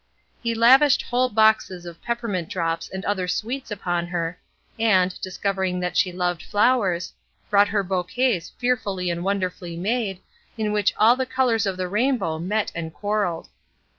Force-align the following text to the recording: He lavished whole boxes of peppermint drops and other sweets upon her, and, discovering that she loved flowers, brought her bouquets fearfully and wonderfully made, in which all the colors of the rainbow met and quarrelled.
He 0.41 0.55
lavished 0.55 1.03
whole 1.03 1.29
boxes 1.29 1.85
of 1.85 2.01
peppermint 2.01 2.49
drops 2.49 2.89
and 2.89 3.05
other 3.05 3.27
sweets 3.27 3.69
upon 3.69 4.07
her, 4.07 4.39
and, 4.79 5.13
discovering 5.21 5.79
that 5.81 5.95
she 5.95 6.11
loved 6.11 6.41
flowers, 6.41 7.13
brought 7.51 7.67
her 7.67 7.83
bouquets 7.83 8.49
fearfully 8.57 9.11
and 9.11 9.23
wonderfully 9.23 9.77
made, 9.77 10.19
in 10.57 10.71
which 10.71 10.95
all 10.97 11.15
the 11.15 11.27
colors 11.27 11.67
of 11.67 11.77
the 11.77 11.87
rainbow 11.87 12.39
met 12.39 12.71
and 12.73 12.91
quarrelled. 12.95 13.49